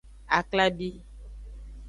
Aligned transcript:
Aklabi. 0.37 0.89